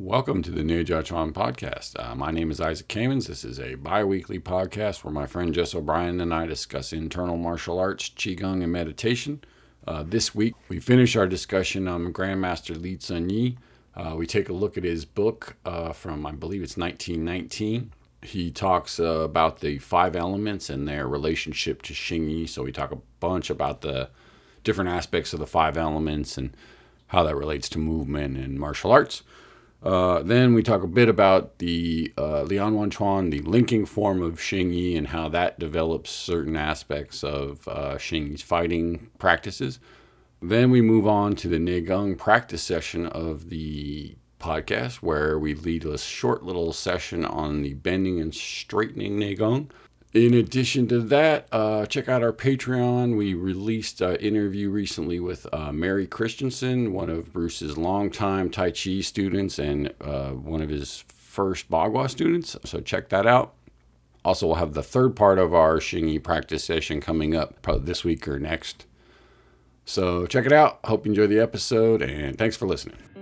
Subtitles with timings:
[0.00, 1.98] Welcome to the Neijia Chuan podcast.
[1.98, 3.26] Uh, my name is Isaac Kamens.
[3.26, 7.36] This is a bi weekly podcast where my friend Jess O'Brien and I discuss internal
[7.36, 9.42] martial arts, Qigong, and meditation.
[9.88, 13.56] Uh, this week, we finish our discussion on Grandmaster Li Cunyi.
[13.96, 17.92] Uh, we take a look at his book uh, from, I believe it's 1919.
[18.22, 22.46] He talks uh, about the five elements and their relationship to Xing Yi.
[22.46, 24.10] So we talk a bunch about the
[24.62, 26.56] different aspects of the five elements and
[27.08, 29.24] how that relates to movement and martial arts.
[29.82, 34.22] Uh, then we talk a bit about the uh, Lian Huan Chuan, the linking form
[34.22, 39.78] of Xing and how that develops certain aspects of uh, fighting practices.
[40.42, 45.84] Then we move on to the Neigong practice session of the podcast, where we lead
[45.84, 49.70] a short little session on the bending and straightening Neigong.
[50.14, 53.16] In addition to that, uh, check out our Patreon.
[53.16, 59.00] We released an interview recently with uh, Mary Christensen, one of Bruce's longtime Tai Chi
[59.00, 62.56] students and uh, one of his first Bagua students.
[62.64, 63.54] So check that out.
[64.24, 67.84] Also, we'll have the third part of our Xing Yi practice session coming up probably
[67.84, 68.86] this week or next.
[69.84, 70.80] So check it out.
[70.84, 73.17] Hope you enjoy the episode and thanks for listening.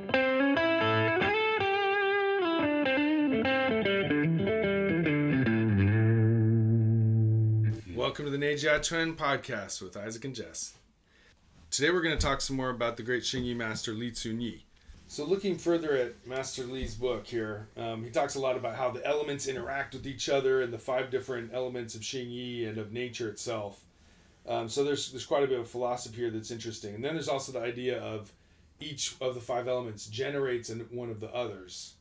[8.37, 10.75] The Neijia Chuan podcast with Isaac and Jess.
[11.71, 14.61] Today we're going to talk some more about the great Xing Yi master Li Cunyi.
[15.09, 18.91] So, looking further at Master Li's book here, um, he talks a lot about how
[18.91, 22.77] the elements interact with each other and the five different elements of Xing Yi and
[22.77, 23.83] of nature itself.
[24.47, 26.95] Um, so, there's there's quite a bit of philosophy here that's interesting.
[26.95, 28.35] And then there's also the idea of
[28.81, 31.95] each of the five elements generates one of the others,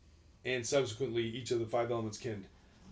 [0.44, 2.46] and subsequently each of the five elements can,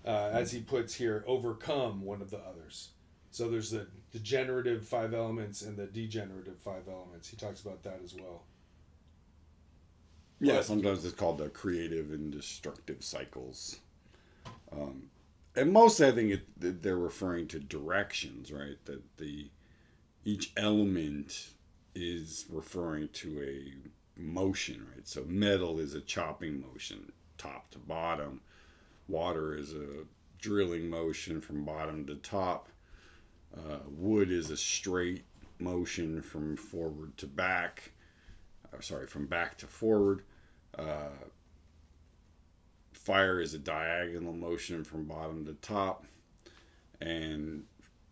[0.05, 2.91] uh, as he puts here, overcome one of the others.
[3.33, 7.29] So there's the, the generative five elements and the degenerative five elements.
[7.29, 8.43] He talks about that as well.
[10.39, 13.79] Yeah, sometimes it's called the creative and destructive cycles.
[14.71, 15.09] Um,
[15.55, 18.77] and mostly, I think it, they're referring to directions, right?
[18.85, 19.49] That the
[20.25, 21.49] each element
[21.95, 25.07] is referring to a motion, right?
[25.07, 28.41] So metal is a chopping motion, top to bottom.
[29.07, 30.05] Water is a
[30.37, 32.69] drilling motion from bottom to top.
[33.55, 35.25] Uh, wood is a straight
[35.59, 37.91] motion from forward to back.
[38.71, 40.23] Or sorry, from back to forward.
[40.77, 41.09] Uh,
[42.93, 46.05] fire is a diagonal motion from bottom to top.
[46.99, 47.65] And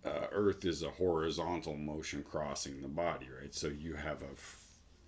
[0.06, 3.54] uh, earth is a horizontal motion crossing the body, right?
[3.54, 4.36] So you have a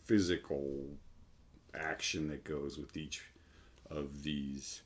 [0.04, 0.86] physical
[1.74, 3.24] action that goes with each
[3.90, 4.82] of these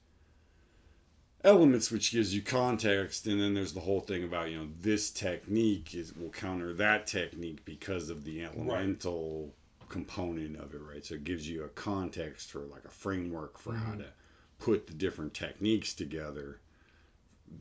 [1.44, 5.12] elements which gives you context and then there's the whole thing about you know this
[5.12, 9.90] technique is will counter that technique because of the elemental right.
[9.90, 13.74] component of it right so it gives you a context for like a framework for
[13.74, 13.86] mm-hmm.
[13.86, 14.06] how to
[14.58, 16.60] put the different techniques together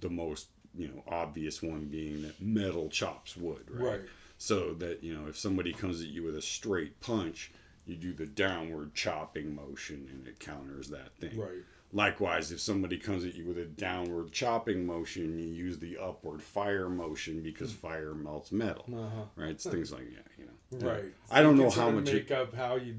[0.00, 4.00] the most you know obvious one being that metal chops wood right, right.
[4.38, 7.52] so that you know if somebody comes at you with a straight punch
[7.84, 11.62] you do the downward chopping motion and it counters that thing right
[11.96, 16.42] Likewise, if somebody comes at you with a downward chopping motion, you use the upward
[16.42, 17.78] fire motion because hmm.
[17.78, 19.22] fire melts metal, uh-huh.
[19.34, 19.52] right?
[19.52, 20.86] It's things like that, you know.
[20.92, 21.04] Right.
[21.30, 22.96] I don't know how much make it, up how you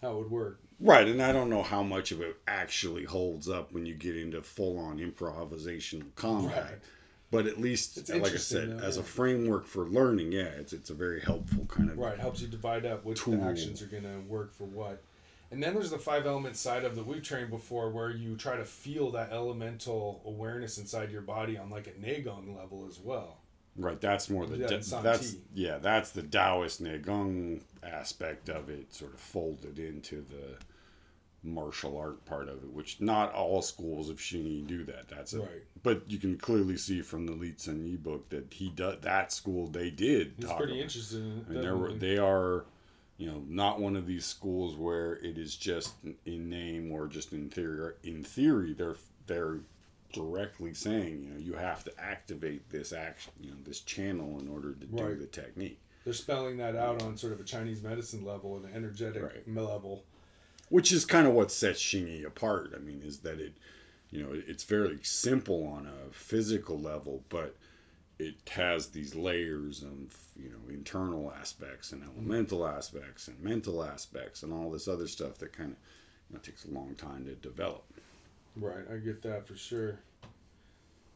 [0.00, 0.58] how it would work.
[0.80, 4.16] Right, and I don't know how much of it actually holds up when you get
[4.16, 6.64] into full on improvisational combat.
[6.64, 6.78] Right.
[7.30, 9.02] But at least, it's like I said, though, as yeah.
[9.02, 12.14] a framework for learning, yeah, it's it's a very helpful kind of right.
[12.14, 15.02] It helps you divide up which actions are going to work for what.
[15.50, 18.56] And then there's the five element side of that we've trained before where you try
[18.56, 23.38] to feel that elemental awareness inside your body on like a Neigong level as well.
[23.76, 29.14] Right, that's more the da- that's yeah, that's the Taoist Neigong aspect of it, sort
[29.14, 30.56] of folded into the
[31.44, 35.08] martial art part of it, which not all schools of Xing do that.
[35.08, 35.62] That's right.
[35.82, 39.68] But you can clearly see from the Li Cunyi book that he does that school
[39.68, 40.34] they did.
[40.36, 40.82] He's pretty about.
[40.82, 41.46] interested in.
[41.48, 42.64] I mean, they are
[43.18, 47.32] you know, not one of these schools where it is just in name or just
[47.32, 47.94] in theory.
[48.04, 49.58] In theory, they're they're
[50.12, 54.48] directly saying, you know, you have to activate this action, you know, this channel in
[54.48, 55.08] order to right.
[55.08, 55.80] do the technique.
[56.04, 59.48] They're spelling that out on sort of a Chinese medicine level, an energetic right.
[59.48, 60.04] level.
[60.70, 62.72] Which is kind of what sets Xing Yi apart.
[62.74, 63.54] I mean, is that it,
[64.10, 67.56] you know, it's very simple on a physical level, but
[68.18, 74.42] it has these layers of you know internal aspects and elemental aspects and mental aspects
[74.42, 75.76] and all this other stuff that kind of
[76.28, 77.84] you know, takes a long time to develop.
[78.56, 80.00] Right, I get that for sure.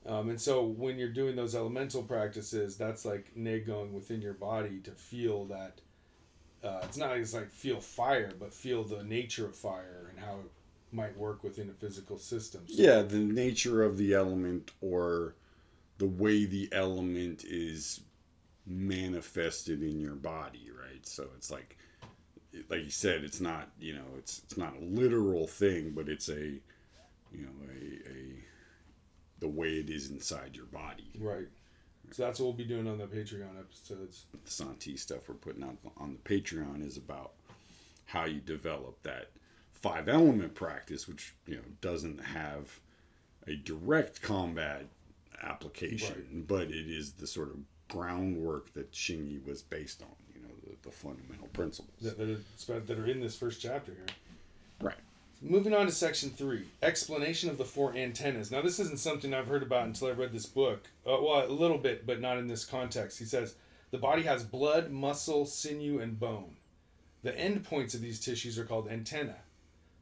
[0.06, 4.81] Um, and so when you're doing those elemental practices, that's like going within your body
[4.84, 5.81] to feel that.
[6.64, 10.34] Uh, it's not just like feel fire, but feel the nature of fire and how
[10.34, 10.50] it
[10.93, 12.62] might work within a physical system.
[12.69, 15.34] So Yeah, the nature of the element or
[16.02, 18.00] the way the element is
[18.66, 21.06] manifested in your body, right?
[21.06, 21.78] So it's like
[22.69, 26.28] like you said, it's not, you know, it's it's not a literal thing, but it's
[26.28, 26.58] a
[27.31, 28.34] you know, a, a
[29.38, 31.08] the way it is inside your body.
[31.20, 31.46] Right.
[32.10, 34.25] So that's what we'll be doing on the Patreon episodes.
[34.32, 37.31] The Santi stuff we're putting out on the Patreon is about
[38.06, 39.31] how you develop that
[39.70, 42.81] five element practice, which you know doesn't have
[43.46, 44.88] a direct combat
[45.43, 46.47] application, Right.
[46.49, 47.59] but it is the sort of
[47.89, 50.09] groundwork that Xingyi was based on.
[50.35, 51.91] You know, the, the fundamental principles.
[52.03, 54.06] that, that, are, that are in this first chapter here.
[54.81, 54.97] Right.
[55.41, 58.50] Moving on to section three, explanation of the four antennas.
[58.53, 60.85] Now, this isn't something I've heard about until I read this book.
[61.05, 63.19] Uh, well, a little bit, but not in this context.
[63.19, 63.56] He says
[63.91, 66.56] the body has blood, muscle, sinew, and bone.
[67.25, 69.37] The end points of these tissues are called antenna.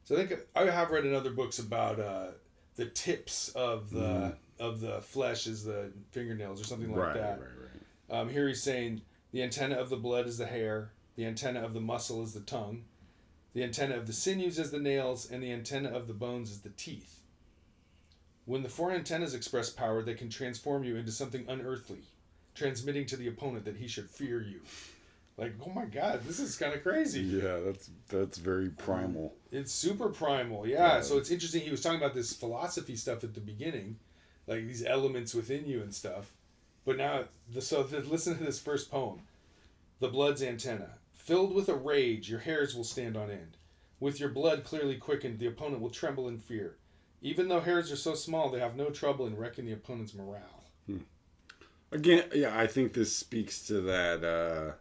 [0.03, 2.27] So I think I have read in other books about uh,
[2.75, 7.39] the tips of the of the flesh is the fingernails or something like right, that.
[7.39, 7.49] right,
[8.09, 8.19] right.
[8.19, 11.73] Um, here he's saying the antenna of the blood is the hair, the antenna of
[11.73, 12.83] the muscle is the tongue,
[13.53, 16.61] the antenna of the sinews is the nails, and the antenna of the bones is
[16.61, 17.21] the teeth.
[18.45, 22.03] When the four antennas express power, they can transform you into something unearthly,
[22.53, 24.61] transmitting to the opponent that he should fear you.
[25.37, 27.21] Like, oh my god, this is kind of crazy.
[27.21, 29.33] Yeah, that's that's very primal.
[29.51, 30.95] It's super primal, yeah.
[30.95, 31.01] Yeah.
[31.01, 31.61] So it's interesting.
[31.61, 33.97] He was talking about this philosophy stuff at the beginning,
[34.47, 36.33] like these elements within you and stuff.
[36.85, 39.21] But now, the, so listen to this first poem.
[39.99, 43.57] The blood's antenna, filled with a rage, your hairs will stand on end.
[43.99, 46.77] With your blood clearly quickened, the opponent will tremble in fear.
[47.21, 50.63] Even though hairs are so small, they have no trouble in wrecking the opponent's morale.
[51.91, 54.71] Again, yeah, I think this speaks to that uh,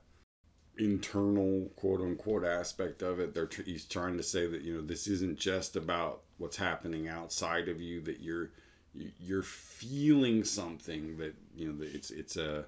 [0.79, 3.35] internal quote unquote aspect of it.
[3.35, 7.69] They're he's trying to say that you know this isn't just about what's happening outside
[7.69, 8.01] of you.
[8.01, 8.51] That you're you-
[8.95, 12.65] you're feeling something that you know it's it's a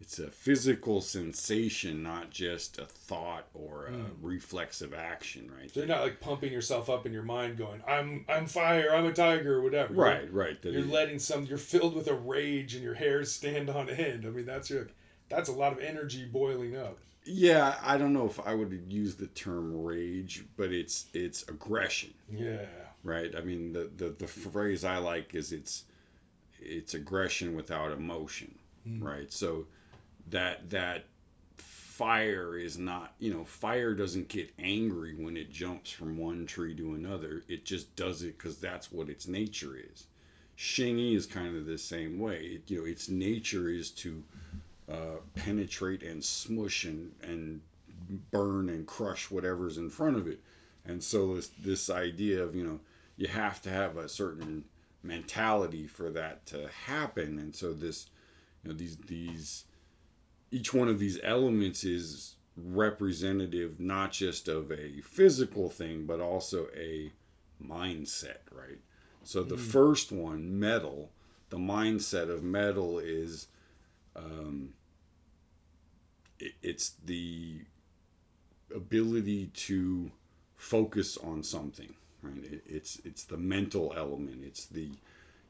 [0.00, 4.26] it's a physical sensation, not just a thought or a hmm.
[4.26, 5.72] reflexive action, right?
[5.72, 9.06] So you're not like pumping yourself up in your mind, going, "I'm I'm fire, I'm
[9.06, 9.94] a tiger," or whatever.
[9.94, 10.62] You're- Right, right.
[10.62, 11.44] that You're it- letting some.
[11.44, 14.26] You're filled with a rage, and your hairs stand on end.
[14.26, 14.88] I mean, that's your.
[15.30, 16.98] That's a lot of energy boiling up.
[17.24, 22.12] yeah, I don't know if I would use the term rage, but it's it's aggression.
[22.30, 22.66] Yeah.
[23.04, 23.34] Right?
[23.36, 25.84] I mean, the, the, the phrase I like is it's
[26.58, 28.54] it's aggression without emotion,
[28.98, 29.30] right?
[29.32, 29.66] So
[30.30, 31.04] that that
[31.56, 36.74] fire is not, you know, fire doesn't get angry when it jumps from one tree
[36.74, 37.44] to another.
[37.48, 40.06] It just does it because that's what its nature is.
[40.58, 42.40] Xingyi is kind of the same way.
[42.40, 44.24] It, you know, its nature is to
[44.90, 47.60] uh, penetrate and smush and, and
[48.30, 50.40] burn and crush whatever's in front of it.
[50.84, 52.80] And so this this idea of you know
[53.16, 54.64] you have to have a certain
[55.02, 57.38] mentality for that to happen.
[57.38, 58.06] And so this
[58.62, 59.64] you know these these
[60.50, 66.68] each one of these elements is representative not just of a physical thing but also
[66.76, 67.12] a
[67.62, 68.78] mindset, right?
[69.24, 71.10] So the first one, metal,
[71.48, 73.48] the mindset of metal is
[74.14, 74.74] um,
[76.38, 77.62] it, it's the
[78.74, 80.10] ability to
[80.56, 81.94] focus on something
[82.24, 82.44] right?
[82.44, 84.42] It, it's it's the mental element.
[84.44, 84.90] It's the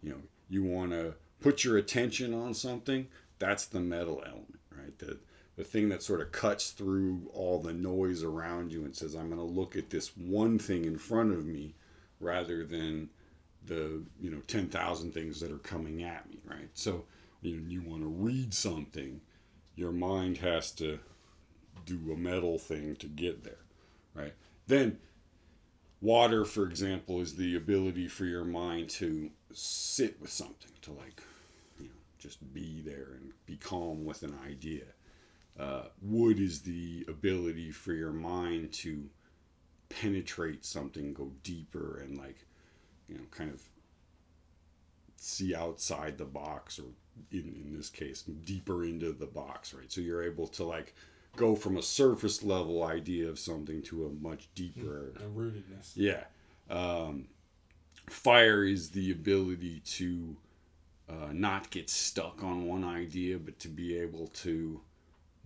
[0.03, 3.07] you know you want to put your attention on something
[3.39, 4.99] that's the metal element right?
[4.99, 5.19] The
[5.57, 9.29] the thing that sort of cuts through all the noise around you and says i'm
[9.29, 11.75] going to look at this one thing in front of me
[12.19, 13.09] rather than
[13.67, 16.69] the you know 10,000 things that are coming at me right?
[16.75, 17.05] So
[17.41, 19.21] you you want to read something
[19.77, 20.99] your mind has to
[21.85, 23.59] do a metal thing to get there,
[24.15, 24.33] right?
[24.67, 24.99] Then,
[26.05, 31.23] water, for example, is the ability for your mind to sit with something, to like,
[31.79, 34.85] you know, just be there and be calm with an idea.
[35.59, 39.09] Uh, wood is the ability for your mind to
[39.89, 42.45] penetrate something, go deeper, and like,
[43.09, 43.63] you know, kind of
[45.17, 46.85] see outside the box or
[47.33, 50.95] in, in this case deeper into the box right so you're able to like
[51.37, 55.93] go from a surface level idea of something to a much deeper A rootedness.
[55.97, 56.25] yeah
[56.71, 57.27] um,
[58.09, 60.37] fire is the ability to
[61.09, 64.81] uh, not get stuck on one idea but to be able to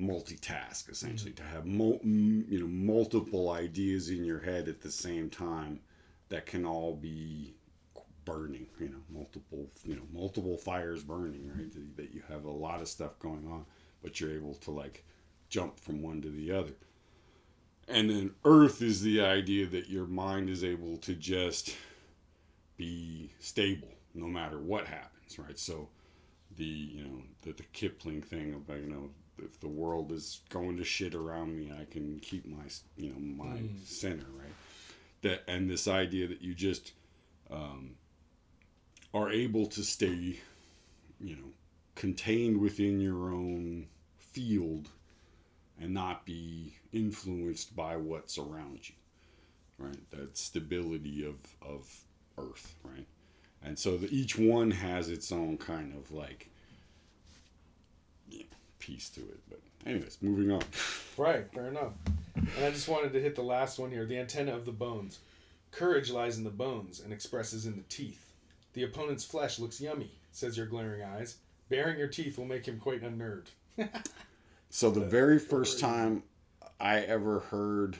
[0.00, 4.90] multitask essentially to have mul- m- you know multiple ideas in your head at the
[4.90, 5.80] same time
[6.28, 7.54] that can all be
[8.24, 12.80] burning you know multiple you know multiple fires burning right that you have a lot
[12.80, 13.64] of stuff going on
[14.02, 15.04] but you're able to like
[15.48, 16.74] jump from one to the other
[17.88, 21.74] and then earth is the idea that your mind is able to just
[22.76, 25.58] be stable no matter what happens, right?
[25.58, 25.88] So
[26.56, 29.10] the you know the, the Kipling thing about you know
[29.42, 32.64] if the world is going to shit around me, I can keep my
[32.96, 33.86] you know my mm.
[33.86, 34.52] center, right?
[35.22, 36.92] That and this idea that you just
[37.50, 37.92] um,
[39.14, 40.40] are able to stay,
[41.20, 41.52] you know,
[41.94, 43.86] contained within your own
[44.18, 44.90] field
[45.80, 48.94] and not be influenced by what's around you
[49.78, 50.10] right?
[50.10, 51.88] That stability of of
[52.36, 53.06] earth right?
[53.62, 56.50] And so the, each one has its own kind of like
[58.28, 58.44] yeah,
[58.78, 60.62] piece to it but anyways moving on.
[61.16, 61.92] Right fair enough.
[62.34, 65.20] And i just wanted to hit the last one here the antenna of the bones.
[65.70, 68.32] Courage lies in the bones and expresses in the teeth.
[68.72, 71.36] The opponent's flesh looks yummy says your glaring eyes.
[71.68, 73.50] Baring your teeth will make him quite unnerved
[74.70, 76.22] so the very first time
[76.80, 77.96] I ever heard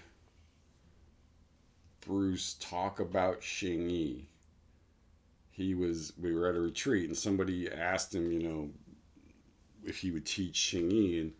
[2.00, 4.28] Bruce talk about Xing Yi,
[5.50, 8.70] he was we were at a retreat and somebody asked him, you know,
[9.84, 11.32] if he would teach Xing Yi and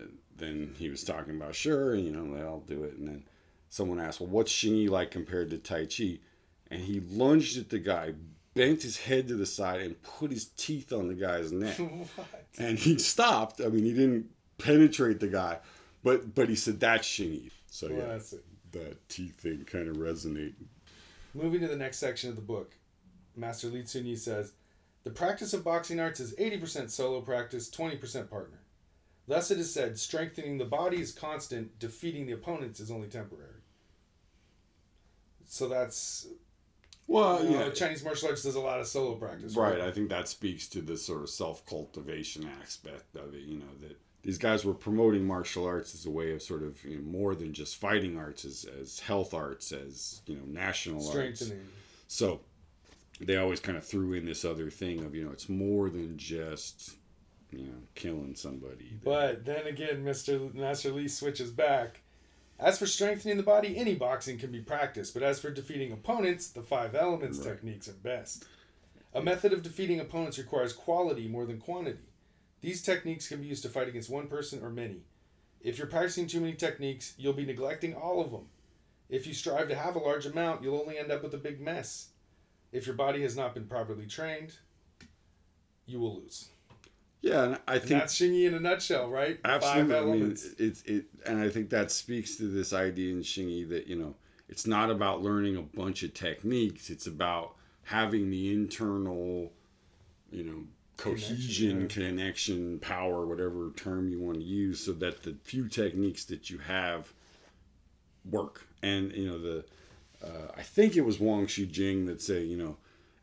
[0.00, 0.04] uh,
[0.36, 2.96] then he was talking about sure, and you know, I'll do it.
[2.96, 3.24] And then
[3.68, 6.18] someone asked, well, what's Xing Yi like compared to Tai Chi?
[6.70, 8.14] And he lunged at the guy,
[8.54, 11.78] bent his head to the side, and put his teeth on the guy's neck.
[12.58, 13.60] and he stopped.
[13.60, 15.58] I mean, he didn't penetrate the guy,
[16.02, 17.50] but but he said that's Xing Yi.
[17.70, 18.18] So yeah,
[18.72, 20.54] that teeth thing kind of resonate.
[21.34, 22.74] Moving to the next section of the book,
[23.36, 24.52] Master Li Tsun says,
[25.04, 28.58] the practice of boxing arts is 80% solo practice, 20% partner.
[29.28, 33.60] Thus it is said, strengthening the body is constant, defeating the opponents is only temporary.
[35.46, 36.26] So that's
[37.06, 37.70] well, you know, yeah.
[37.70, 39.54] Chinese martial arts does a lot of solo practice.
[39.54, 39.78] Right.
[39.78, 39.88] right.
[39.88, 43.42] I think that speaks to the sort of self cultivation aspect of it.
[43.42, 43.96] You know that
[44.26, 47.36] these guys were promoting martial arts as a way of sort of you know, more
[47.36, 51.52] than just fighting arts, as, as health arts, as you know national arts.
[52.08, 52.40] So
[53.20, 56.18] they always kind of threw in this other thing of you know it's more than
[56.18, 56.96] just
[57.52, 58.98] you know killing somebody.
[59.04, 62.00] But then again, Mister Master Li switches back.
[62.58, 66.48] As for strengthening the body, any boxing can be practiced, but as for defeating opponents,
[66.48, 67.48] the five elements right.
[67.48, 68.44] techniques are best.
[69.14, 71.98] A method of defeating opponents requires quality more than quantity.
[72.66, 75.02] These techniques can be used to fight against one person or many.
[75.60, 78.48] If you're practicing too many techniques, you'll be neglecting all of them.
[79.08, 81.60] If you strive to have a large amount, you'll only end up with a big
[81.60, 82.08] mess.
[82.72, 84.54] If your body has not been properly trained,
[85.86, 86.48] you will lose.
[87.20, 89.38] Yeah, and I think and that's Xing Yi in a nutshell, right?
[89.44, 89.96] Absolutely.
[89.96, 93.62] I mean, it's it, and I think that speaks to this idea in Xing Yi
[93.66, 94.16] that you know
[94.48, 97.54] it's not about learning a bunch of techniques; it's about
[97.84, 99.52] having the internal,
[100.32, 100.64] you know,
[100.96, 106.24] cohesion, connection, connection, power, whatever term you want to use, so that the few techniques
[106.24, 107.12] that you have
[108.30, 108.66] work.
[108.82, 109.64] And you know the,
[110.24, 112.76] uh, I think it was Wang Jing that say, you know,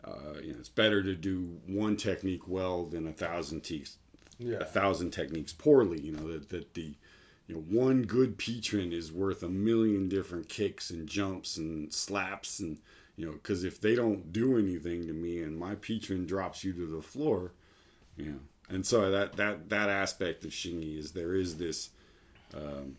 [0.03, 3.95] uh, you know, it's better to do one technique well than a thousand teeth,
[4.37, 4.57] yeah.
[4.57, 5.99] a thousand techniques poorly.
[6.01, 6.95] You know that that the
[7.47, 12.59] you know, one good patron is worth a million different kicks and jumps and slaps
[12.59, 12.79] and
[13.15, 16.73] you know because if they don't do anything to me and my patron drops you
[16.73, 17.51] to the floor
[18.17, 18.31] yeah,
[18.69, 21.89] and so that that that aspect of Xing Yi is there is this,
[22.55, 22.95] um,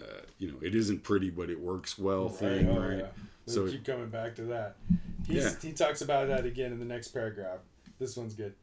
[0.00, 2.98] uh, you know, it isn't pretty, but it works well thing, oh, right?
[2.98, 3.06] Yeah.
[3.46, 4.76] So keep coming back to that.
[5.26, 5.50] He's, yeah.
[5.62, 7.60] He talks about that again in the next paragraph.
[7.98, 8.54] This one's good.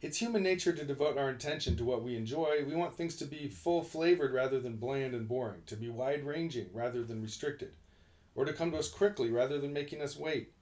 [0.00, 2.64] It's human nature to devote our attention to what we enjoy.
[2.66, 6.24] We want things to be full flavored rather than bland and boring, to be wide
[6.24, 7.72] ranging rather than restricted,
[8.36, 10.52] or to come to us quickly rather than making us wait.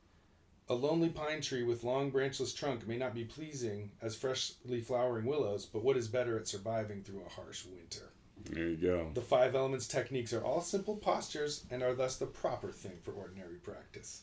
[0.69, 5.25] A lonely pine tree with long branchless trunk may not be pleasing as freshly flowering
[5.25, 8.11] willows, but what is better at surviving through a harsh winter?
[8.51, 9.11] There you go.
[9.15, 13.13] The five elements techniques are all simple postures and are thus the proper thing for
[13.13, 14.23] ordinary practice.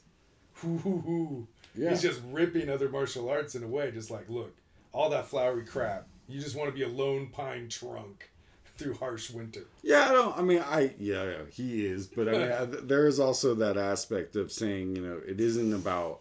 [0.56, 1.48] Hoo hoo hoo.
[1.76, 1.92] Yeah.
[1.92, 4.54] He's just ripping other martial arts in a way, just like, look,
[4.92, 6.08] all that flowery crap.
[6.28, 8.30] You just want to be a lone pine trunk
[8.78, 9.64] through harsh winter.
[9.82, 10.38] Yeah, I don't.
[10.38, 14.36] I mean, I yeah, yeah he is, but I mean, there is also that aspect
[14.36, 16.20] of saying, you know, it isn't about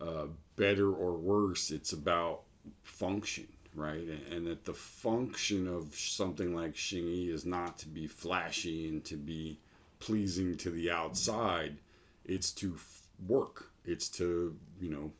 [0.00, 0.26] uh,
[0.56, 1.70] better or worse.
[1.70, 2.42] It's about
[2.82, 4.00] function, right?
[4.00, 8.88] And, and, that the function of something like Xing Yi is not to be flashy
[8.88, 9.58] and to be
[9.98, 11.78] pleasing to the outside.
[12.24, 13.70] It's to f- work.
[13.84, 15.12] It's to you know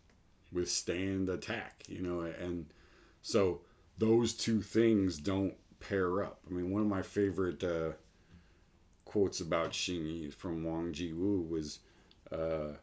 [0.52, 1.84] withstand attack.
[1.88, 2.66] You know, and
[3.22, 3.60] so
[3.98, 6.40] those two things don't pair up.
[6.48, 7.92] I mean, one of my favorite uh,
[9.04, 11.80] quotes about Xing Yi from Wang Jiwu was.
[12.32, 12.76] Uh,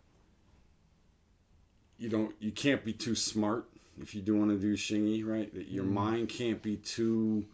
[1.98, 3.66] you don't you can't be too smart
[4.00, 5.54] if you do want to do Xing Yi, right?
[5.54, 5.94] That your mm.
[5.94, 7.46] mind can't be too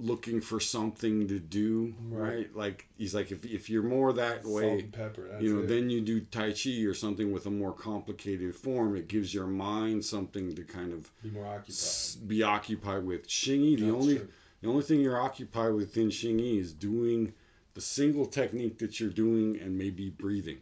[0.00, 2.22] looking for something to do, right?
[2.22, 2.56] Right.
[2.56, 5.36] Like he's like if if you're more that Salt way, pepper.
[5.40, 5.66] You know, it.
[5.66, 8.96] then you do Tai Chi or something with a more complicated form.
[8.96, 11.68] It gives your mind something to kind of be more occupied.
[11.70, 13.26] s- be occupied with.
[13.26, 14.28] Xingyi, the That's only true.
[14.62, 17.34] the only thing you're occupied with in Xingyi is doing
[17.74, 20.58] the single technique that you're doing and maybe breathing.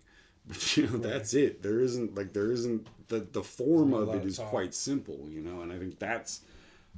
[0.47, 1.62] But you know, that's it.
[1.62, 5.62] There isn't like there isn't the the form of it is quite simple, you know,
[5.62, 6.43] and I think that's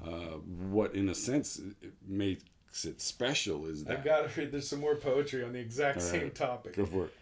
[0.04, 0.38] uh,
[0.70, 2.44] what, in a sense, it makes
[2.84, 3.66] it special.
[3.66, 4.52] Is that I've got to read.
[4.52, 6.34] There's some more poetry on the exact All same right.
[6.34, 6.76] topic.
[6.76, 7.14] go for it?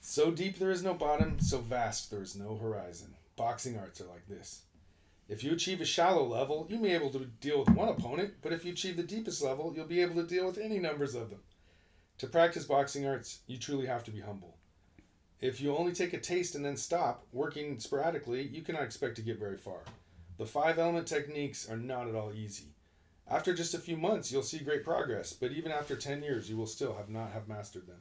[0.00, 3.14] So deep there is no bottom, so vast there is no horizon.
[3.36, 4.62] Boxing arts are like this.
[5.28, 8.34] If you achieve a shallow level, you may be able to deal with one opponent,
[8.42, 11.14] but if you achieve the deepest level, you'll be able to deal with any numbers
[11.14, 11.40] of them.
[12.18, 14.53] To practice boxing arts, you truly have to be humble.
[15.40, 19.22] If you only take a taste and then stop, working sporadically, you cannot expect to
[19.22, 19.80] get very far.
[20.38, 22.68] The five element techniques are not at all easy.
[23.28, 26.56] After just a few months, you'll see great progress, but even after 10 years, you
[26.56, 28.00] will still have not have mastered them.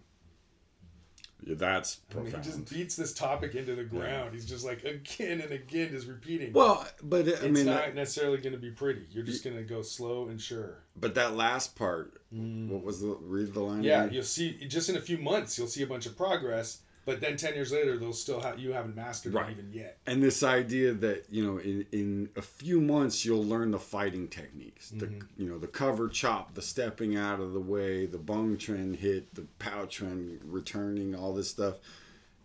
[1.46, 4.34] Yeah, that's I mean, he just beats this topic into the ground.
[4.34, 6.54] He's just like again and again, is repeating.
[6.54, 9.06] well, but I it's mean, not that- necessarily going to be pretty.
[9.12, 10.84] You're just going to go slow and sure.
[10.96, 13.82] but that last part, what was the read the line?
[13.82, 13.86] Mm.
[13.86, 14.13] Yeah, again?
[14.13, 14.54] you'll see.
[14.68, 16.80] Just in a few months, you'll see a bunch of progress.
[17.05, 19.50] But then ten years later, they'll still have you haven't mastered Right.
[19.50, 19.98] it even yet.
[20.07, 24.27] and this idea that you know in, in a few months you'll learn the fighting
[24.27, 25.41] techniques the Mm-hmm.
[25.41, 29.33] you know the cover chop the stepping out of the way the Beng Chuan hit
[29.36, 31.75] the Pao Chuan returning all this stuff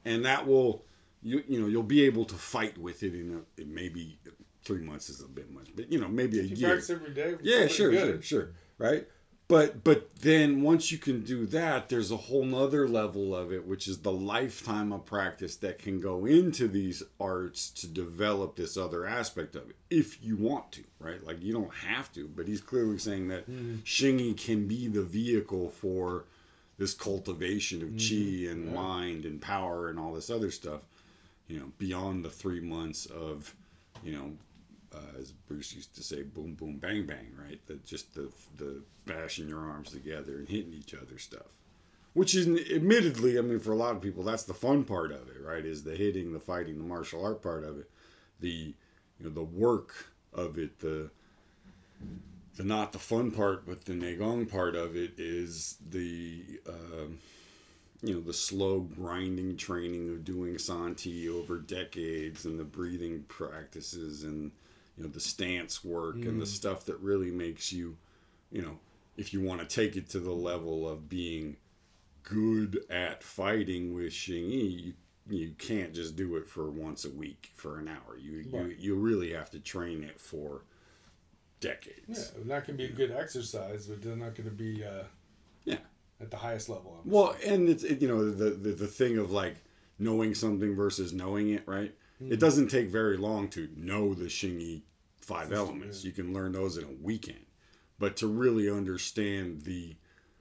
[0.04, 0.84] and that will
[1.22, 4.18] you you know you'll be able to fight with it in a maybe
[4.64, 7.14] three months is a bit much but you know maybe a you year practice every
[7.14, 7.34] day.
[7.42, 8.22] yeah sure good.
[8.24, 9.06] sure sure right
[9.48, 13.66] but but then once you can do that there's a whole nother level of it
[13.66, 18.76] which is the lifetime of practice that can go into these arts to develop this
[18.76, 21.24] other aspect of it if you want to right?
[21.24, 23.76] Like you don't have to but he's clearly saying that mm-hmm.
[23.84, 26.24] Xingyi can be the vehicle for
[26.78, 28.46] this cultivation of mm-hmm.
[28.46, 30.82] chi and mind and power and all this other stuff
[31.48, 33.54] you know beyond the three months of
[34.04, 34.32] you know
[34.94, 37.60] uh, as Bruce used to say, boom, boom, bang, bang, right?
[37.66, 41.46] That just the the bashing your arms together and hitting each other stuff.
[42.14, 45.28] Which is admittedly, I mean, for a lot of people, that's the fun part of
[45.28, 45.64] it, right?
[45.64, 47.90] Is the hitting, the fighting, the martial art part of it,
[48.40, 48.74] the
[49.18, 51.10] you know the work of it, the
[52.56, 57.18] the not the fun part, but the Neigong part of it is the um
[58.02, 64.22] you know the slow grinding training of doing santi over decades and the breathing practices
[64.22, 64.52] and
[64.98, 67.96] you know the stance work and the stuff that really makes you
[68.50, 68.78] you know
[69.16, 71.56] if you want to take it to the level of being
[72.24, 74.92] good at fighting with Xingyi, you,
[75.30, 78.16] you can't just do it for once a week for an hour.
[78.18, 80.62] You you, you really have to train it for
[81.60, 82.32] decades.
[82.36, 85.04] Yeah, that can be a good exercise, but they're not going to be uh,
[85.64, 85.78] Yeah.
[86.20, 86.98] at the highest level.
[86.98, 87.18] obviously.
[87.20, 89.56] Well, and it's it, you know the, the the thing of like
[89.98, 91.94] knowing something versus knowing it, right?
[92.20, 94.82] It doesn't take very long to know the Xingyi
[95.28, 96.04] five elements.
[96.04, 97.44] You can learn those in a weekend.
[97.98, 99.96] But to really understand the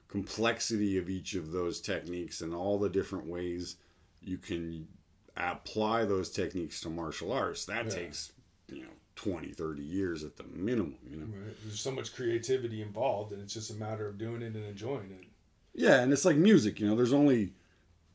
[0.08, 3.76] complexity of each of those techniques and all the different ways
[4.21, 4.88] you can
[5.36, 7.91] apply those techniques to martial arts, that Yeah.
[7.91, 8.32] takes,
[8.71, 11.26] you know, 20, 30 years at the minimum, you know.
[11.26, 11.56] Right.
[11.63, 15.12] There's so much creativity involved, and it's just a matter of doing it and enjoying
[15.12, 15.26] it.
[15.73, 17.54] Yeah, and it's like music, you know, there's only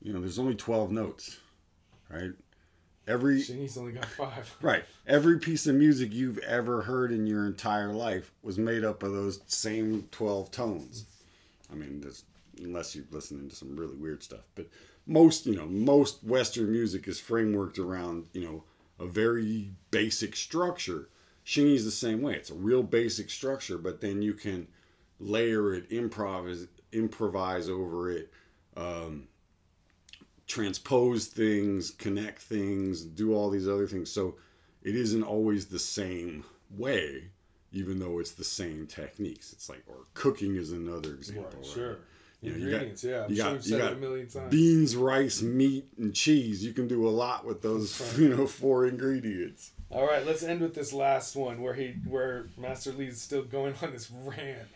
[0.01, 1.39] you know, there's only 12 notes,
[2.11, 2.33] right?
[3.07, 3.45] Every
[3.77, 4.57] only got five.
[4.63, 9.03] right, every piece of music you've ever heard in your entire life was made up
[9.03, 11.07] of those same 12 tones.
[11.71, 12.05] I mean,
[12.63, 14.69] unless you're listening to some really weird stuff, but
[15.07, 18.63] most, you know, most western music is frameworked around, you know,
[19.01, 21.09] a very basic structure.
[21.45, 22.35] Xingyi's the same way.
[22.35, 24.69] It's a real basic structure, but then you can
[25.19, 28.31] layer it, improvise, improvise over it,
[28.77, 29.27] um,
[30.53, 34.11] transpose things, connect things, do all these other things.
[34.11, 34.35] So
[34.83, 36.45] it isn't always the same
[36.77, 37.25] way,
[37.73, 39.55] even though it's the same techniques.
[39.55, 41.45] It's like, or cooking is another example.
[41.45, 41.67] Right, right?
[41.67, 41.99] sure.
[42.43, 43.25] You know, you got- Ingredients, yeah.
[43.25, 44.51] I'm you sure got- you got a million times.
[44.51, 46.63] Beans, rice, meat, and cheese.
[46.63, 49.71] You can do a lot with those, you know, four ingredients.
[49.91, 53.75] All right, let's end with this last one where he where Master Li's still going
[53.83, 54.69] on this rant.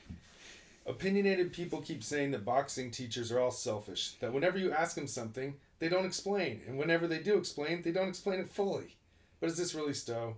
[0.88, 4.12] Opinionated people keep saying that boxing teachers are all selfish.
[4.20, 7.90] That whenever you ask them something, they don't explain, and whenever they do explain, they
[7.90, 8.96] don't explain it fully.
[9.40, 10.36] But is this really so?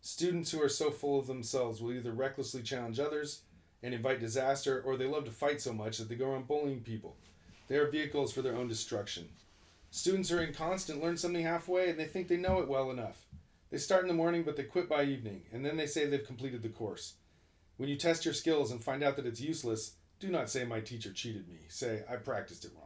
[0.00, 3.40] Students who are so full of themselves will either recklessly challenge others
[3.82, 6.80] and invite disaster, or they love to fight so much that they go around bullying
[6.80, 7.16] people.
[7.66, 9.28] They are vehicles for their own destruction.
[9.90, 13.26] Students are inconstant learn something halfway and they think they know it well enough.
[13.70, 16.24] They start in the morning, but they quit by evening, and then they say they've
[16.24, 17.14] completed the course.
[17.78, 20.80] When you test your skills and find out that it's useless, do not say my
[20.80, 21.56] teacher cheated me.
[21.68, 22.84] Say I practiced it wrong.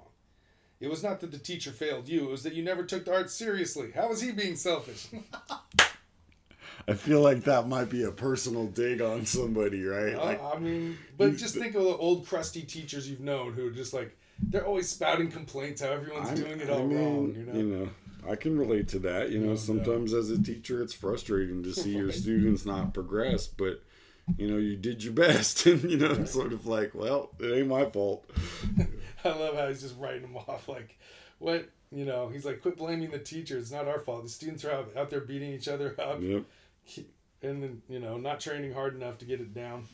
[0.81, 3.13] It was not that the teacher failed you, it was that you never took the
[3.15, 3.91] art seriously.
[3.95, 5.09] How was he being selfish?
[6.89, 10.15] I feel like that might be a personal dig on somebody, right?
[10.15, 13.69] Uh, Like, I mean, but just think of the old crusty teachers you've known who
[13.69, 16.99] are just like they're always spouting complaints how everyone's I'm- doing it I all mean,
[16.99, 17.35] wrong.
[17.55, 17.89] You know,
[18.29, 19.31] I can relate to that.
[19.31, 23.47] You know, No sometimes as a teacher, it's frustrating to see your students not progress,
[23.47, 23.81] but
[24.37, 27.69] you know, you did your best, and you know, sort of like, well, it ain't
[27.69, 28.29] my fault.
[29.25, 30.99] I love how he's just writing them off like,
[31.39, 32.29] what you know?
[32.29, 33.59] He's like, quit blaming the teacher.
[33.59, 34.23] It's not our fault.
[34.25, 36.45] The students are out, out there beating each other up, Yep,
[37.43, 39.87] and then you know, not training hard enough to get it down.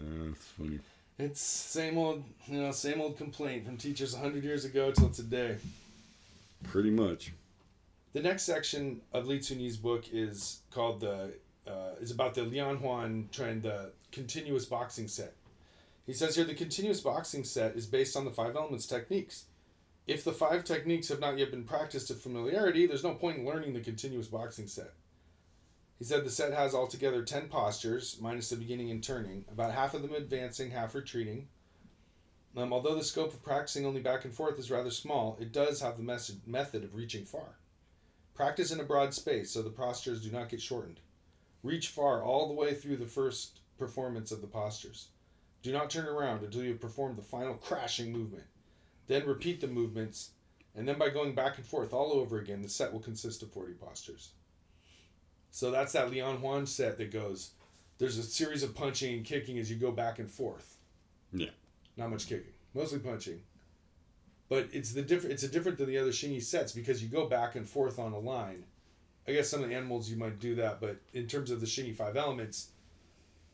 [0.00, 0.80] uh, it's funny.
[1.16, 5.56] It's same old, you know, same old complaint from teachers hundred years ago till today.
[6.64, 7.32] Pretty much.
[8.14, 11.34] The next section of Li Cunyi's book is called the
[11.66, 15.34] uh, is about the Lian Huan Chuan, the continuous boxing set.
[16.06, 19.44] He says here the continuous boxing set is based on the five elements techniques.
[20.06, 23.46] If the five techniques have not yet been practiced to familiarity, there's no point in
[23.46, 24.92] learning the continuous boxing set.
[25.98, 29.94] He said the set has altogether 10 postures, minus the beginning and turning, about half
[29.94, 31.48] of them advancing, half retreating.
[32.56, 35.80] Um, although the scope of practicing only back and forth is rather small, it does
[35.80, 37.56] have the method of reaching far.
[38.34, 41.00] Practice in a broad space so the postures do not get shortened.
[41.64, 45.08] Reach far all the way through the first performance of the postures.
[45.62, 48.44] Do not turn around until you have performed the final crashing movement.
[49.06, 50.32] Then repeat the movements,
[50.76, 53.50] and then by going back and forth all over again, the set will consist of
[53.50, 54.32] 40 postures.
[55.50, 57.52] So that's that Lian Huan set that goes,
[57.96, 60.76] there's a series of punching and kicking as you go back and forth.
[61.32, 61.50] Yeah.
[61.96, 63.40] Not much kicking, mostly punching.
[64.50, 65.32] But it's the different.
[65.32, 68.12] It's a different than the other Xingyi sets because you go back and forth on
[68.12, 68.64] a line.
[69.26, 71.66] I guess some of the animals you might do that, but in terms of the
[71.66, 72.68] Xingyi five elements,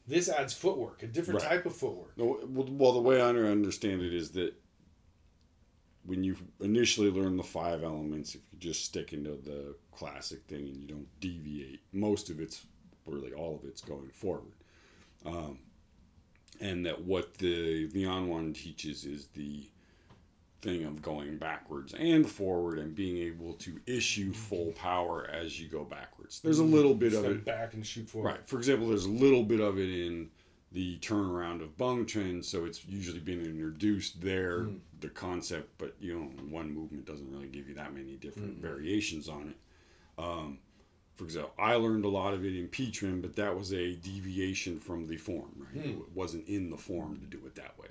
[0.07, 1.49] this adds footwork, a different Right.
[1.51, 2.13] type of footwork.
[2.17, 4.55] Well, well, the way I understand it is that
[6.05, 10.67] when you initially learn the five elements, if you just stick into the classic thing
[10.67, 12.67] and you don't deviate, most of it's
[13.07, 14.55] really all of it's going forward.
[15.25, 15.59] Um,
[16.61, 19.69] and that what the Lian Huan teaches is the
[20.63, 25.69] thing of going backwards and forward and being able to issue full power as you
[25.69, 26.41] go backwards.
[26.41, 28.29] There's a little bit of it back and shoot forward.
[28.31, 28.49] Right.
[28.49, 30.29] For example, there's a little bit of it in
[30.73, 34.79] the turnaround of Beng Chuan, so it's usually been introduced there, Mm.
[35.01, 38.63] the concept, but you know, one movement doesn't really give you that many different Mm.
[38.63, 40.23] variations on it.
[40.23, 40.59] Um,
[41.17, 43.95] for example, I learned a lot of it in Pi Chuan, but that was a
[43.97, 45.85] deviation from the form, right?
[45.87, 46.01] Hmm.
[46.03, 47.89] It wasn't in the form to do it that way.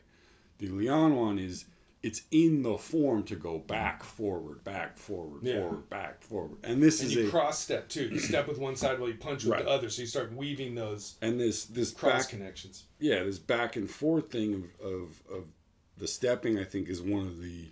[0.59, 1.65] The Lian Huan is
[2.01, 5.59] it's in the form to go back, forward, back, forward, Yeah.
[5.59, 6.57] forward, back, forward.
[6.63, 8.07] And this And is you a cross step too.
[8.07, 9.65] You step with one side while you punch with Right.
[9.65, 12.85] the other, so you start weaving those and this this cross back connections.
[12.99, 15.43] yeah, this back and forth thing of, of, of
[15.97, 17.65] the stepping, I think, is one of the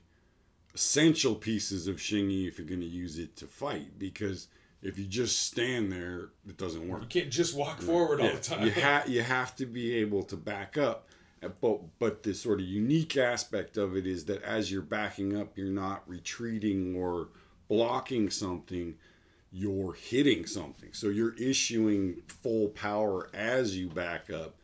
[0.73, 3.97] essential pieces of Xingyi if you're going to use it to fight.
[3.97, 4.47] Because
[4.81, 7.01] if you just stand there, it doesn't work.
[7.01, 8.65] You can't just walk forward all the time.
[8.65, 11.07] You, ha- you have to be able to back up.
[11.41, 15.57] But, but the sort of unique aspect of it is that as you're backing up,
[15.57, 17.29] you're not retreating or
[17.67, 18.95] blocking something,
[19.51, 20.89] you're hitting something.
[20.93, 24.55] So you're issuing full power as you back up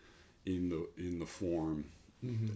[0.45, 1.86] in the in the form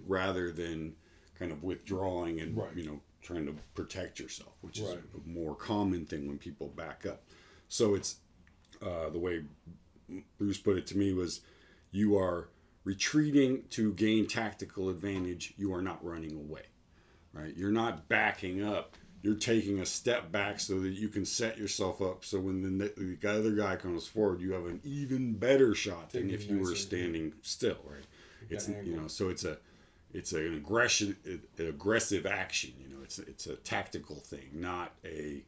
[0.07, 0.95] rather than
[1.37, 2.75] kind of withdrawing and Right.
[2.75, 7.05] you know trying to protect yourself, which is a more common thing when people back
[7.05, 7.23] up.
[7.67, 8.17] So it's
[8.81, 9.43] uh, the way
[10.37, 11.41] Bruce put it to me was
[11.91, 12.47] you are
[12.87, 16.61] retreating to gain tactical advantage, you are not running away.
[17.33, 17.53] Right?
[17.53, 18.95] You're not backing up.
[19.21, 23.17] You're taking a step back so that you can set yourself up so when the,
[23.21, 26.75] the other guy comes forward, you have an even better shot than if you were
[26.75, 28.05] standing still, right?
[28.49, 29.57] It's you know, so it's a
[30.13, 35.43] it's an aggression an aggressive action, you know, it's it's a tactical thing, not a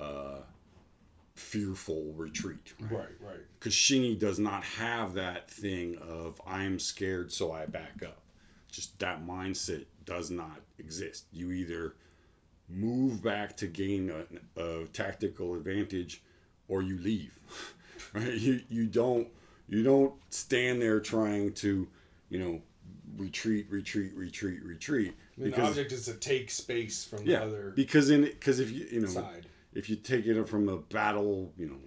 [0.00, 0.38] uh,
[1.38, 2.92] fearful retreat, right?
[2.92, 3.40] Right, right.
[3.58, 8.20] because Xingyi does not have that thing of I'm scared, so I back up.
[8.70, 11.24] Just that mindset does not exist.
[11.32, 11.94] You either
[12.68, 14.12] move back to gain
[14.56, 16.22] a, a tactical advantage,
[16.68, 17.38] or you leave.
[18.12, 18.34] right?
[18.34, 19.28] You you don't
[19.68, 21.88] you don't stand there trying to
[22.28, 22.60] you know
[23.16, 25.14] retreat, retreat, retreat, retreat.
[25.36, 28.60] I mean, the object is to take space from yeah, the other because in because
[28.60, 29.46] if you you know side.
[29.78, 31.78] If you take it from a battle, you know,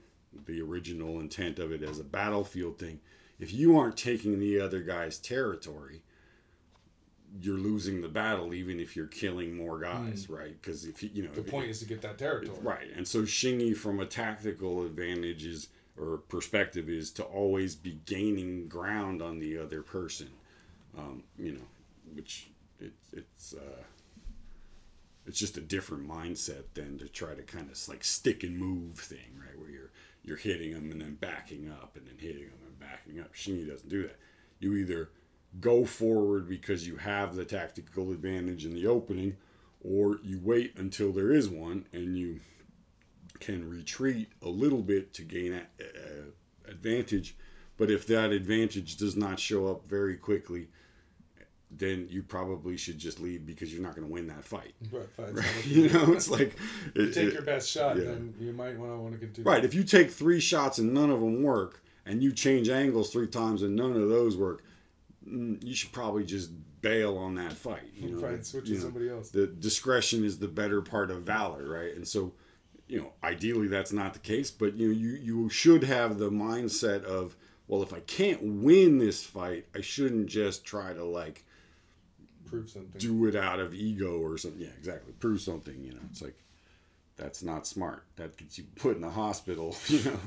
[0.46, 3.02] the original intent of it as a battlefield thing,
[3.38, 6.02] if you aren't taking the other guy's territory,
[7.42, 10.56] you're losing the battle, even if you're killing more guys, right?
[10.62, 11.32] Because if you, you know.
[11.34, 12.58] The point is to get that territory.
[12.62, 12.88] right?
[12.96, 18.70] And so Xingyi, from a tactical advantage, is or perspective is to always be gaining
[18.70, 20.30] ground on the other person.
[20.98, 21.68] Um, you know,
[22.16, 22.48] which
[22.80, 23.84] it, it's uh,
[25.26, 28.98] it's just a different mindset than to try to kind of like stick and move
[28.98, 29.58] thing, right?
[29.60, 29.92] Where you're
[30.24, 33.34] you're hitting them and then backing up and then hitting them and backing up.
[33.34, 34.18] Xingyi doesn't do that.
[34.60, 35.10] You either
[35.60, 39.36] go forward because you have the tactical advantage in the opening,
[39.84, 42.40] or you wait until there is one and you
[43.40, 47.36] can retreat a little bit to gain a, a advantage.
[47.78, 50.68] But if that advantage does not show up very quickly,
[51.78, 54.74] then you probably should just leave because you're not going to win that fight.
[54.92, 55.46] Right, right.
[55.66, 56.56] You know, it's like
[56.96, 58.04] you it, take it, your best shot, yeah.
[58.04, 59.50] then you might want to want to continue.
[59.50, 59.64] Right.
[59.64, 63.28] If you take three shots and none of them work, and you change angles three
[63.28, 64.64] times and none of those work,
[65.28, 67.92] mm, you should probably just bail on that fight.
[67.96, 69.30] You know, right, switch to somebody else.
[69.30, 71.96] The discretion is the better part of valor, right?
[71.96, 72.34] And so,
[72.88, 76.32] you know, ideally that's not the case, but you know, you you should have the
[76.32, 77.36] mindset of,
[77.68, 81.46] well, if I can't win this fight, I shouldn't just try to like
[82.52, 83.00] prove something.
[83.00, 84.62] Do it out of ego or something.
[84.62, 85.14] Yeah, exactly.
[85.20, 85.84] Prove something.
[85.84, 86.38] You know, it's like
[87.18, 88.04] that's not smart.
[88.18, 89.76] That gets you put in the hospital.
[89.88, 90.20] You know.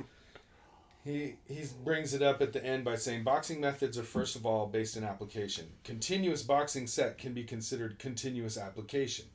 [1.04, 4.46] He he brings it up at the end by saying boxing methods are first of
[4.46, 5.66] all based in application.
[5.84, 9.26] Continuous boxing set can be considered continuous application.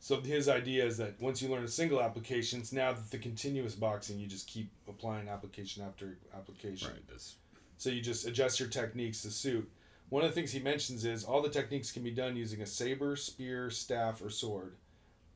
[0.00, 3.18] So his idea is that once you learn a single application, it's now that the
[3.18, 6.88] continuous boxing you just keep applying application after application.
[6.88, 7.08] Right.
[7.08, 7.36] That's...
[7.78, 9.70] So you just adjust your techniques to suit.
[10.10, 12.66] One of the things he mentions is all the techniques can be done using a
[12.66, 14.74] saber, spear, staff, or sword.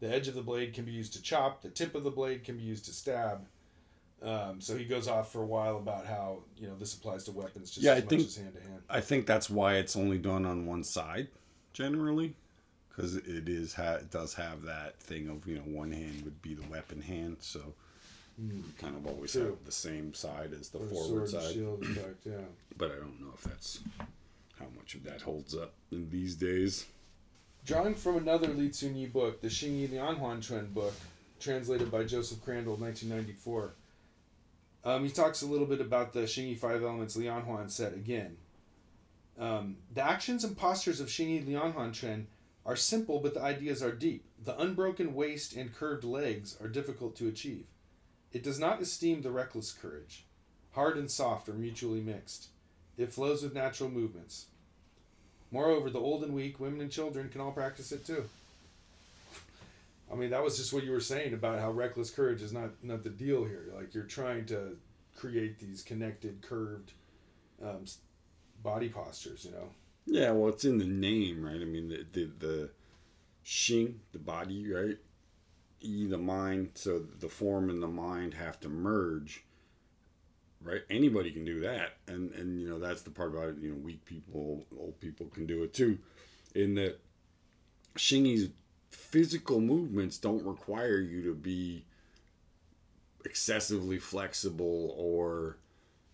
[0.01, 1.63] The edge of the blade can be used to chop.
[1.63, 3.47] The tip of the blade can be used to stab.
[4.23, 7.33] Um, so he goes off for a while about how you know this applies to
[7.33, 8.83] weapons just yeah, as I much think, as hand to hand.
[8.91, 11.29] I think that's why it's only done on one side,
[11.73, 12.35] generally,
[12.89, 16.43] because it is ha- it does have that thing of you know one hand would
[16.43, 17.61] be the weapon hand, so
[18.43, 18.57] mm.
[18.57, 19.47] you kind of always True.
[19.47, 21.55] have the same side as the or forward side.
[21.55, 22.33] Shield effect, yeah.
[22.77, 23.79] But I don't know if that's
[24.59, 26.87] how much of that holds up in these days.
[27.65, 30.95] Drawing from another Li Tsun book, the Xingyi Lianhuan Chuan book,
[31.41, 33.75] translated by Joseph Crandall, 1994.
[34.85, 38.37] Um, he talks a little bit about the Xingyi Five Elements Lianhuan set again.
[39.39, 42.27] Um, the actions and postures of Xingyi Lianhuan Chuan
[42.65, 44.25] are simple, but the ideas are deep.
[44.45, 47.67] The unbroken waist and curved legs are difficult to achieve.
[48.33, 50.27] It does not esteem the reckless courage.
[50.73, 52.49] Hard and soft are mutually mixed.
[52.99, 54.47] It flows with natural movements.
[55.51, 58.25] Moreover, the old and weak, women and children can all practice it too.
[60.11, 62.71] I mean, that was just what you were saying about how reckless courage is not
[62.83, 63.67] not the deal here.
[63.75, 64.77] Like you're trying to
[65.15, 66.93] create these connected, curved
[67.63, 67.85] um,
[68.63, 69.45] body postures.
[69.45, 69.69] You know.
[70.07, 71.61] Yeah, well, it's in the name, right?
[71.61, 72.71] I mean, the the, the
[73.45, 74.97] Xing, the body, right?
[75.81, 76.71] E, the mind.
[76.75, 79.45] So the form and the mind have to merge,
[80.63, 80.83] right?
[80.91, 83.59] Anybody can do that, and and you know that's the part about it.
[83.59, 85.99] You know, weak people, old people can do it too.
[86.55, 86.99] In that,
[87.97, 88.51] Xingyi's
[88.91, 91.85] physical movements don't require you to be
[93.25, 95.59] excessively flexible or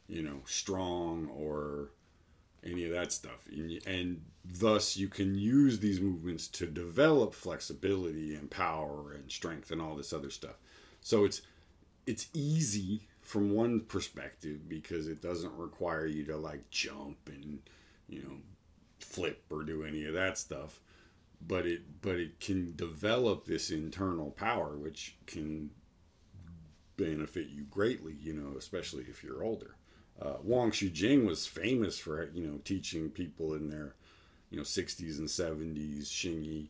[0.08, 1.90] you know strong or
[2.64, 4.22] any of that stuff and, and,
[4.58, 9.94] thus you can use these movements to develop flexibility and power and strength and all
[9.94, 10.56] this other stuff
[11.00, 11.40] so it's
[12.06, 17.58] it's easy from one perspective because it doesn't require you to like jump and
[18.06, 18.36] you know
[19.00, 20.80] flip or do any of that stuff.
[21.46, 25.70] But it but it can develop this internal power which can
[26.96, 29.74] benefit you greatly you know especially if you're older.
[30.20, 33.94] Uh, Wang Jing was famous for you know teaching people in their
[34.50, 36.68] you know 60s and 70s Xingyi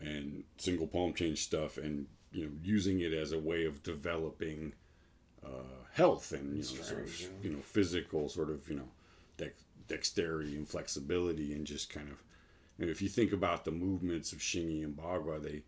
[0.00, 4.74] and single palm change stuff and you know using it as a way of developing
[5.44, 8.88] uh, health and you know sort of, you know physical sort of you know
[9.36, 12.22] dex- dexterity and flexibility and just kind of
[12.78, 15.62] if you think about the movements of Xingyi and Bagua, they,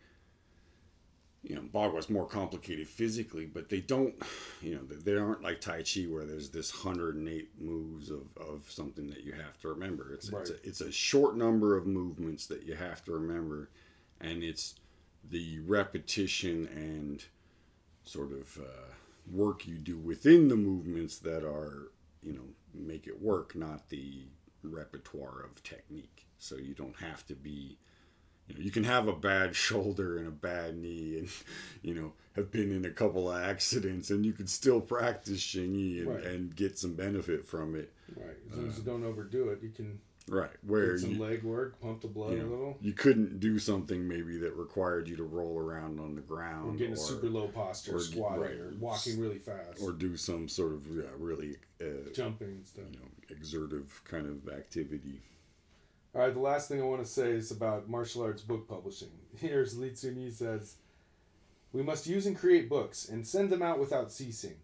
[1.42, 4.14] you know, Bagua's more complicated physically, but they don't,
[4.62, 9.08] you know, they aren't like Tai Chi where there's this 108 moves of, of something
[9.08, 10.12] that you have to remember.
[10.12, 10.42] It's, right.
[10.42, 13.70] it's, a, it's a short number of movements that you have to remember,
[14.20, 14.76] and it's
[15.30, 17.24] the repetition and
[18.04, 18.92] sort of uh,
[19.32, 21.90] work you do within the movements that are,
[22.22, 24.24] you know, make it work, not the
[24.62, 26.26] repertoire of technique.
[26.38, 27.78] So you don't have to be
[28.50, 31.28] you know you can have a bad shoulder and a bad knee and
[31.82, 36.00] you know have been in a couple of accidents and you can still practice Xingyi
[36.00, 36.24] and, right.
[36.24, 37.92] and get some benefit from it.
[38.16, 38.36] Right.
[38.50, 39.98] As long uh, as you don't overdo it you can
[40.30, 42.78] Right, where Did some you, leg work, pump the blood you a little.
[42.80, 46.74] you couldn't do something maybe that required you to roll around on the ground.
[46.74, 48.52] Or getting or, a super low posture, or- squatting, right.
[48.52, 52.84] or walking really fast, or do some sort of yeah, really uh, jumping and stuff.
[52.92, 55.20] you know exertive kind of activity.
[56.14, 59.10] All right, the last thing I want to say is about martial arts book publishing.
[59.36, 60.76] Here's Li Tsun says,
[61.72, 64.56] We must use and create books and send them out without ceasing.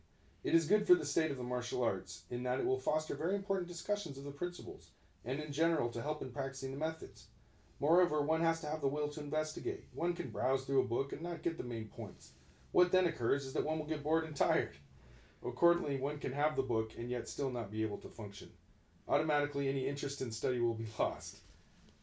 [0.44, 3.16] It is good for the state of the martial arts in that it will foster
[3.16, 4.90] very important discussions of the principles
[5.26, 7.26] and in general to help in practicing the methods.
[7.78, 9.84] Moreover, one has to have the will to investigate.
[9.92, 12.30] One can browse through a book and not get the main points.
[12.72, 14.76] What then occurs is that one will get bored and tired.
[15.44, 18.48] Accordingly, one can have the book and yet still not be able to function
[19.08, 21.38] automatically any interest in study will be lost.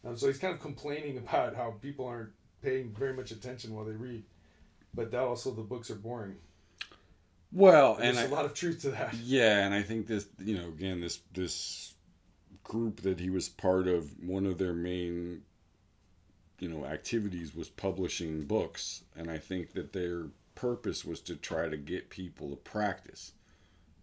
[0.06, 2.32] Um, so he's kind of complaining about how people aren't
[2.62, 4.24] paying very much attention while they read,
[4.94, 6.36] but that also the books are boring.
[7.52, 9.14] Well, There's and a I, lot of truth to that.
[9.14, 11.93] yeah, and I think this you know again this this
[12.64, 15.42] group that he was part of one of their main
[16.60, 21.68] you know activities was publishing books, and I think that their purpose was to try
[21.68, 23.34] to get people to practice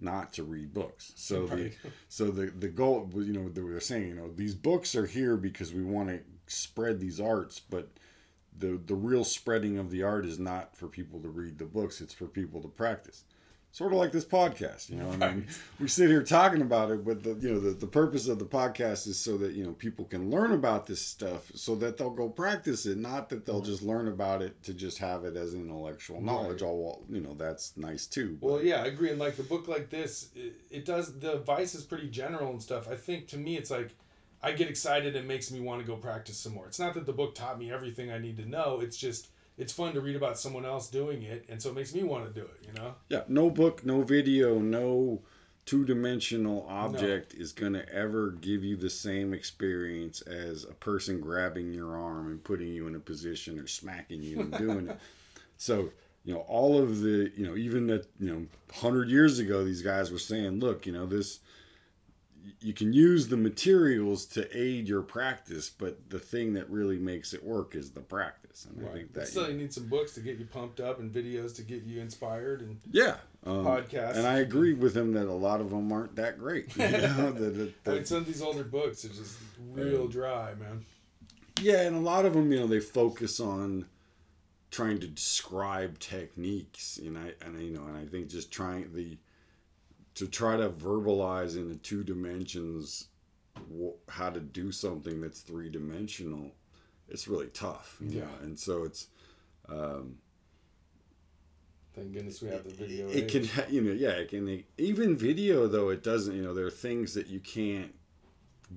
[0.01, 1.13] not to read books.
[1.17, 1.73] So the
[2.09, 5.37] so the the goal you know they were saying you know these books are here
[5.37, 7.91] because we want to spread these arts, but
[8.57, 12.01] the the real spreading of the art is not for people to read the books;
[12.01, 13.25] it's for people to practice.
[13.73, 15.11] Sort of like this podcast, you know.
[15.13, 15.47] I mean,
[15.79, 18.45] we sit here talking about it, but the you know the, the purpose of the
[18.45, 22.11] podcast is so that you know people can learn about this stuff, so that they'll
[22.11, 25.55] go practice it, not that they'll just learn about it to just have it as
[25.55, 26.63] intellectual knowledge.
[26.63, 26.69] Right.
[26.69, 28.37] All well, you know, that's nice too.
[28.41, 29.11] but- Well, yeah, I agree.
[29.11, 32.61] And like the book like this, it, it does the advice is pretty general and
[32.61, 32.89] stuff.
[32.91, 33.95] I think to me, it's like
[34.43, 36.67] I get excited and makes me want to go practice some more.
[36.67, 38.81] It's not that the book taught me everything I need to know.
[38.81, 39.29] It's just
[39.61, 42.27] it's fun to read about someone else doing it, and so it makes me want
[42.27, 42.67] to do it.
[42.67, 42.95] You know.
[43.09, 45.23] Yeah, no book, no video, no
[45.67, 51.21] two dimensional object is going to ever give you the same experience as a person
[51.21, 54.99] grabbing your arm and putting you in a position or smacking you and doing it.
[55.57, 55.91] So,
[56.25, 58.47] you know, all of the, you know, even that, you know,
[58.81, 61.41] 100 years ago, these guys were saying, look, you know, this,
[62.61, 67.33] you can use the materials to aid your practice, but the thing that really makes
[67.33, 68.67] it work is the practice.
[68.67, 70.99] And I think But that, still, you need some books to get you pumped up
[71.01, 73.17] and videos to get you inspired and yeah.
[73.47, 74.17] Um, podcasts.
[74.17, 76.77] And I agree with him that a lot of them aren't that great.
[76.77, 77.35] You know,
[77.87, 79.39] I mean, some of these older books are just
[79.73, 80.85] real dry, man.
[81.61, 83.87] yeah, and a lot of them, you know, they focus on
[84.71, 88.93] trying to describe techniques, and I and I, you know, and I think just trying
[88.95, 89.17] the
[90.17, 93.07] to try to verbalize in the two dimensions
[93.57, 96.51] wh- how to do something that's three dimensional,
[97.09, 97.97] it's really tough.
[98.01, 98.23] Yeah.
[98.23, 99.09] know, and so it's.
[99.69, 100.17] Um,
[101.95, 103.09] Thank goodness we have the video.
[103.09, 103.53] it can age.
[103.53, 106.71] ha- you know yeah it can even video though it doesn't you know there are
[106.71, 107.93] things that you can't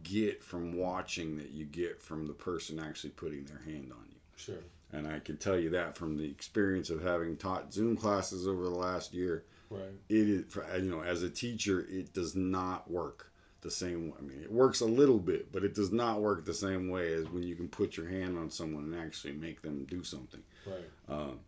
[0.02, 4.18] get from watching that you get from the person actually putting their hand on you
[4.36, 4.56] Sure.
[4.92, 8.64] and i can tell you that from the experience of having taught zoom classes over
[8.64, 9.44] the last year
[9.74, 9.94] Right.
[10.10, 13.32] it is for- you know as a teacher it does not work
[13.62, 16.46] the same way i mean it works a little bit but it does not work
[16.46, 19.62] the same way as when you can put your hand on someone and actually make
[19.62, 20.90] them do something Right.
[21.10, 21.40] Um,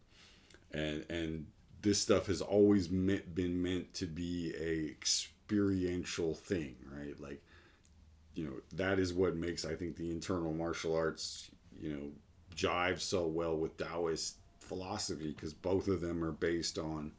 [0.72, 1.48] and and
[1.82, 7.42] this stuff has always meant, been meant to be a experiential thing right like
[8.34, 12.12] you know that is what makes i think the internal martial arts you know
[12.56, 17.12] jive so well with taoist philosophy because both of them are based on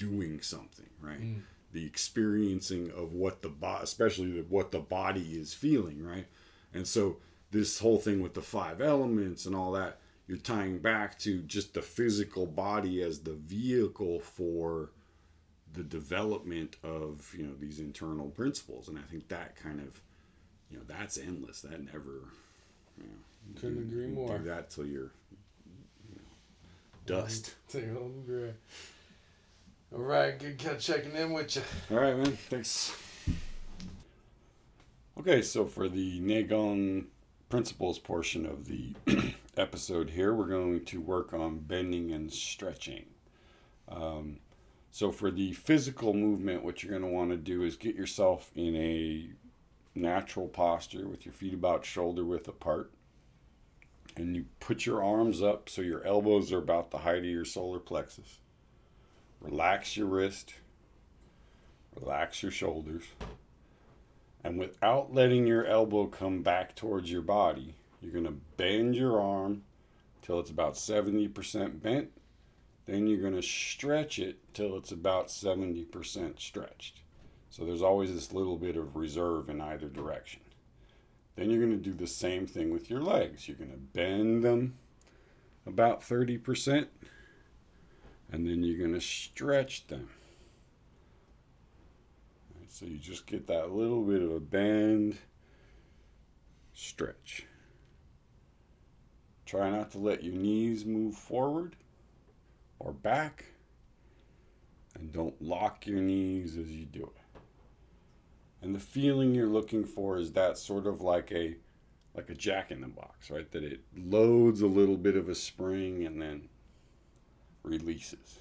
[0.00, 1.20] doing something right?
[1.20, 1.42] Mm.
[1.72, 6.26] The experiencing of what the body especially the, what the body is feeling right?
[6.72, 7.16] And so
[7.50, 11.74] this whole thing with the five elements and all that you're tying back to just
[11.74, 14.90] the physical body as the vehicle for
[15.72, 18.88] the development of you know these internal principles.
[18.88, 20.00] And i think that kind of
[20.70, 21.60] you know that's endless.
[21.62, 22.30] That never
[22.96, 24.38] you know, Couldn't do- agree more.
[24.38, 25.12] do that till you're
[26.08, 27.06] you know, mm-hmm.
[27.06, 27.54] dust.
[27.68, 28.52] Take home gray.
[29.92, 31.62] All right, good checking in with you.
[31.90, 32.96] all right man thanks.
[35.18, 37.06] Okay so for the Neigong
[37.48, 38.94] principles portion of the
[39.56, 43.06] episode here we're going to work on bending and stretching.
[43.88, 44.38] Um,
[44.92, 48.52] so for the physical movement what you're going to want to do is get yourself
[48.54, 49.30] in a
[49.96, 52.92] natural posture with your feet about shoulder width apart
[54.16, 57.44] and you put your arms up so your elbows are about the height of your
[57.44, 58.38] solar plexus
[59.40, 60.54] relax your wrist.
[62.00, 63.04] Relax your shoulders.
[64.42, 69.20] And without letting your elbow come back towards your body you're going to bend your
[69.20, 69.62] arm
[70.22, 72.10] till it's about 70% bent.
[72.86, 77.00] Then you're going to stretch it till it's about 70% stretched.
[77.50, 80.40] So there's always this little bit of reserve in either direction.
[81.36, 83.48] Then you're going to do the same thing with your legs.
[83.48, 84.76] You're going to bend them
[85.66, 86.86] about 30%,
[88.32, 90.08] and then you're going to stretch them.
[92.68, 95.18] So you just get that little bit of a bend,
[96.72, 97.44] stretch.
[99.44, 101.76] Try not to let your knees move forward
[102.78, 103.46] or back.
[104.94, 107.40] And don't lock your knees as you do it.
[108.62, 111.56] And the feeling you're looking for is that sort of like a
[112.14, 113.50] like a jack in the box, right?
[113.52, 116.49] That it loads a little bit of a spring and then
[117.62, 118.40] releases.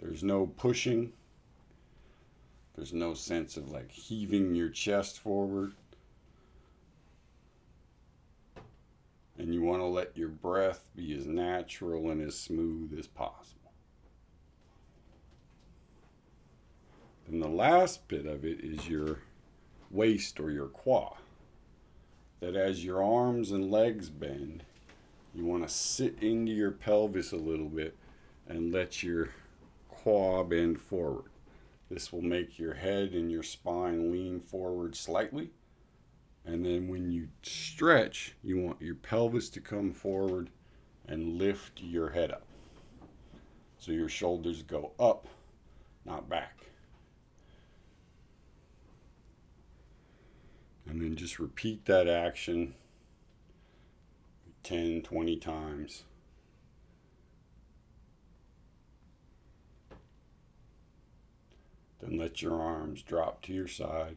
[0.00, 1.12] There's no pushing.
[2.74, 5.72] There's no sense of like heaving your chest forward.
[9.38, 13.72] and you want to let your breath be as natural and as smooth as possible.
[17.28, 19.20] Then the last bit of it is your
[19.90, 21.12] waist or your kua.
[22.40, 24.62] That as your arms and legs bend,
[25.34, 27.96] you want to sit into your pelvis a little bit
[28.48, 29.30] and let your
[29.88, 31.30] kua bend forward.
[31.90, 35.50] This will make your head and your spine lean forward slightly
[36.46, 40.48] and then when you stretch, you want your pelvis to come forward
[41.08, 42.44] and lift your head up.
[43.78, 45.26] So your shoulders go up,
[46.04, 46.66] not back.
[50.88, 52.74] And then just repeat that action
[54.62, 56.04] 10, 20 times.
[62.00, 64.16] Then let your arms drop to your side.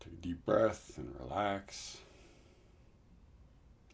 [0.00, 1.98] Take a deep breath and relax.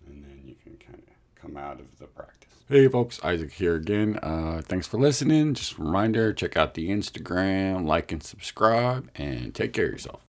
[0.06, 2.48] And then you can kind of come out of the practice.
[2.68, 4.18] Hey folks, Isaac here again.
[4.22, 5.54] Uh, thanks for listening.
[5.54, 10.22] Just a reminder check out the Instagram, like and subscribe, and take care of yourself.